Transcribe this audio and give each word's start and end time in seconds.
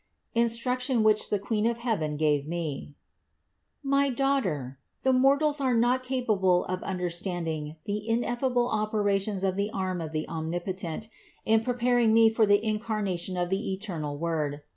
INSTRUCTION 0.33 1.03
WHICH 1.03 1.29
THE 1.29 1.37
QUEEN 1.37 1.67
OF 1.67 1.77
HEAVEN 1.77 2.17
GAVE 2.17 2.47
ME. 2.47 2.81
13. 2.87 2.95
My 3.83 4.09
daughter, 4.09 4.79
the 5.03 5.13
mortals 5.13 5.61
are 5.61 5.75
not 5.75 6.01
capable 6.01 6.65
of 6.65 6.81
un 6.81 6.97
derstanding 6.97 7.75
the 7.85 8.09
ineffable 8.09 8.67
operations 8.69 9.43
of 9.43 9.55
the 9.55 9.69
arm 9.69 10.01
of 10.01 10.11
the 10.11 10.27
Omnipotent 10.27 11.07
in 11.45 11.63
preparing 11.63 12.15
me 12.15 12.31
for 12.31 12.47
the 12.47 12.65
Incarnation 12.65 13.37
of 13.37 13.51
the 13.51 13.73
eternal 13.73 14.17
Word. 14.17 14.63